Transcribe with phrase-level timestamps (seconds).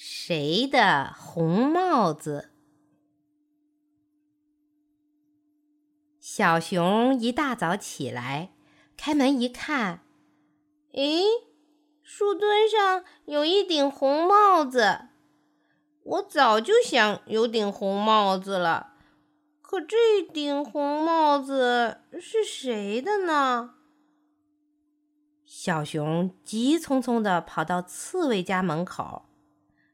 [0.00, 2.52] 谁的红帽子？
[6.20, 8.52] 小熊一大早起来，
[8.96, 10.04] 开门一看，
[10.92, 11.24] 诶，
[12.00, 15.08] 树墩上有一顶红帽子。
[16.04, 18.92] 我早就想有顶红帽子了，
[19.60, 23.74] 可这顶红帽子是谁的呢？
[25.44, 29.24] 小熊急匆匆地跑到刺猬家门口。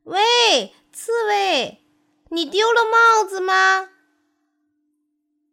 [0.04, 1.82] 喂，刺猬，
[2.29, 3.89] 你丢了帽子吗？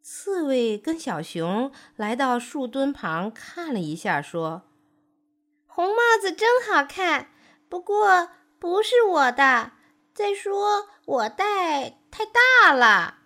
[0.01, 4.63] 刺猬跟小熊来到树墩旁看了一下，说
[5.65, 7.31] ：“红帽子真好看，
[7.69, 8.29] 不过
[8.59, 9.71] 不是我的。
[10.13, 13.19] 再说我戴太大了。”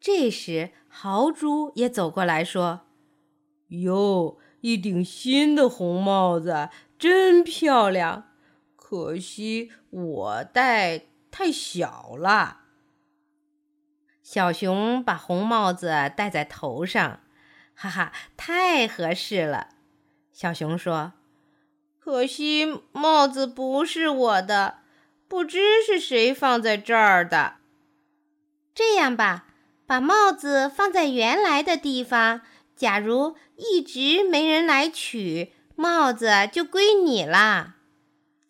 [0.00, 2.80] 这时，豪猪也走过来说
[3.70, 6.68] ：“哟，一顶新的红帽子，
[6.98, 8.30] 真漂亮。”
[8.92, 12.58] 可惜我戴太小了。
[14.22, 17.20] 小熊把红帽子戴在头上，
[17.74, 19.68] 哈哈，太合适了。
[20.30, 21.14] 小熊说
[21.98, 24.80] ：“可惜帽子不是我的，
[25.26, 27.54] 不知是谁放在这儿的。
[28.74, 29.46] 这样吧，
[29.86, 32.42] 把帽子放在原来的地方。
[32.76, 37.76] 假如一直没人来取，帽子就归你啦。”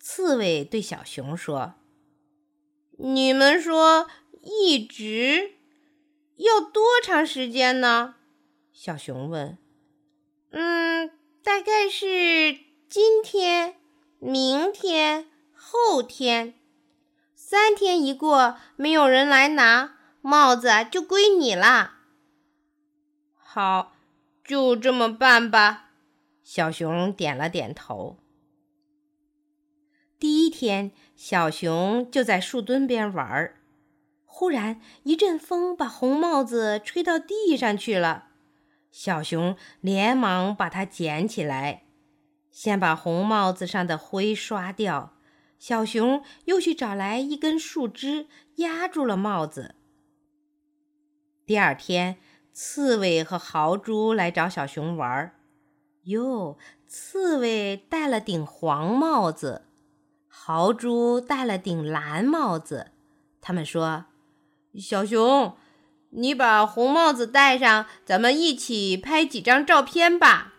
[0.05, 1.75] 刺猬对小熊说
[2.99, 4.09] ：“你们说
[4.43, 5.53] 一直
[6.35, 8.17] 要多长时间呢？”
[8.75, 9.57] 小熊问。
[10.51, 11.09] “嗯，
[11.45, 12.59] 大概是
[12.89, 13.77] 今天、
[14.19, 16.55] 明天、后天，
[17.37, 22.01] 三天一过，没有人来拿帽子，就归你啦。
[23.39, 23.93] ”“好，
[24.45, 25.91] 就这么办吧。”
[26.43, 28.19] 小熊点了点头。
[30.63, 33.57] 天，小熊就在树墩边玩儿。
[34.25, 38.29] 忽然，一阵风把红帽子吹到地上去了。
[38.93, 41.83] 小熊连忙把它捡起来，
[42.53, 45.15] 先把红帽子上的灰刷掉。
[45.59, 49.75] 小熊又去找来一根树枝，压住了帽子。
[51.45, 52.19] 第二天，
[52.53, 55.35] 刺猬和豪猪来找小熊玩儿。
[56.05, 56.57] 哟，
[56.87, 59.63] 刺猬戴了顶黄帽子。
[60.45, 62.91] 豪猪戴了顶蓝帽子，
[63.41, 64.07] 他们说
[64.75, 65.57] ：“小熊，
[66.11, 70.55] 你把红帽子戴上，咱们一起拍几张照片吧。”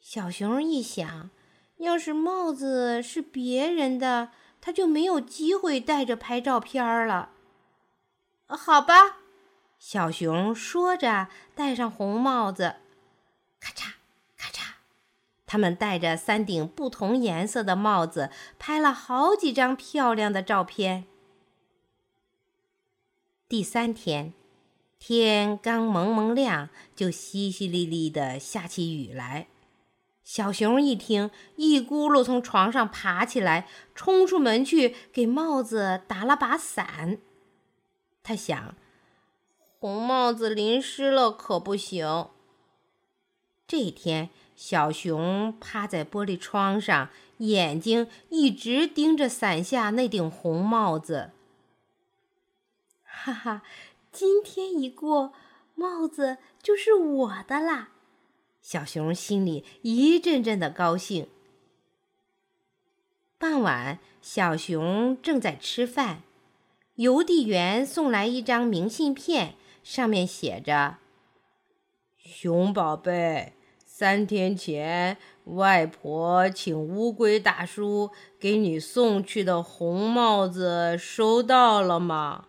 [0.00, 1.30] 小熊一想，
[1.78, 4.28] 要是帽子是别人的，
[4.60, 7.30] 他就没有机会戴着拍照片了。
[8.46, 9.16] 好吧，
[9.76, 12.76] 小熊说着，戴上红帽子，
[15.52, 21.04] 他们戴着三顶不同颜色的帽子，拍了好几张漂亮的照片。
[23.50, 24.32] 第三天，
[24.98, 29.48] 天刚蒙蒙亮，就淅淅沥沥的下起雨来。
[30.24, 37.18] 小熊一听，一咕噜从床上爬起来，冲出门去给帽子打了把伞。
[38.22, 38.74] 他想，
[39.78, 42.28] 红帽子淋湿了可不行。
[43.72, 44.28] 这一天。
[44.54, 51.30] 小熊趴在玻璃窗上，眼睛一直盯着伞下那顶红帽子。
[53.02, 53.62] 哈哈，
[54.12, 55.32] 今天一过，
[55.74, 57.88] 帽子就是我的啦！
[58.60, 61.28] 小熊心里一阵阵的高兴。
[63.38, 66.20] 傍晚，小熊正在吃饭，
[66.96, 70.98] 邮递员送来一张明信片，上面写着
[72.22, 73.54] ：“熊宝贝。”
[73.94, 78.10] 三天前，外婆请乌龟大叔
[78.40, 82.46] 给你送去的红帽子收到了吗？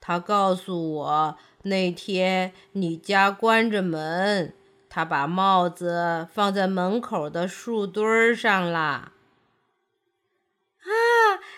[0.00, 4.54] 他告诉我，那天你家关着门，
[4.88, 9.10] 他把帽子放在门口的树墩上啦。
[10.82, 10.86] 啊，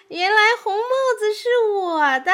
[0.08, 0.88] 原来红帽
[1.18, 2.32] 子是我的！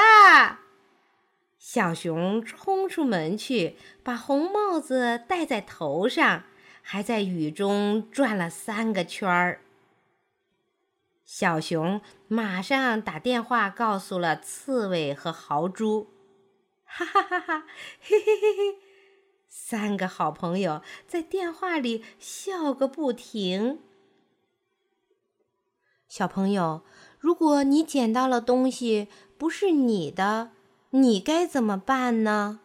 [1.59, 6.45] 小熊冲出门去，把红帽子戴在头上。
[6.91, 9.61] 还在雨中转了三个圈儿。
[11.23, 16.07] 小熊马上打电话告诉了刺猬和豪猪，
[16.87, 17.67] 哈哈哈哈，
[18.01, 18.79] 嘿嘿嘿嘿，
[19.51, 23.81] 三个好朋友在电话里笑个不停。
[26.09, 26.81] 小朋友，
[27.19, 30.53] 如果你捡到了东西不是你的，
[30.93, 32.61] 你该怎么办呢？